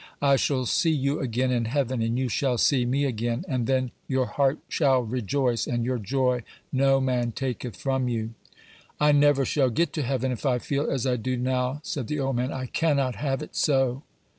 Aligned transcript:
"I 0.23 0.35
shall 0.35 0.65
see 0.65 0.89
you 0.89 1.19
again 1.19 1.51
in 1.51 1.65
heaven, 1.65 2.01
and 2.01 2.17
you 2.17 2.27
shall 2.27 2.57
see 2.57 2.85
me 2.87 3.05
again; 3.05 3.45
and 3.47 3.67
then 3.67 3.91
'your 4.07 4.25
heart 4.25 4.57
shall 4.67 5.01
rejoice, 5.03 5.67
and 5.67 5.85
your 5.85 5.99
joy 5.99 6.41
no 6.73 6.99
man 6.99 7.33
taketh 7.33 7.75
from 7.75 8.07
you.'" 8.07 8.33
"I 8.99 9.11
never 9.11 9.45
shall 9.45 9.69
get 9.69 9.93
to 9.93 10.01
heaven 10.01 10.31
if 10.31 10.43
I 10.43 10.57
feel 10.57 10.89
as 10.89 11.05
I 11.05 11.17
do 11.17 11.37
now," 11.37 11.81
said 11.83 12.07
the 12.07 12.19
old 12.19 12.37
man. 12.37 12.51
"I 12.51 12.65
cannot 12.65 13.17
have 13.17 13.43
it 13.43 13.55
so." 13.55 14.01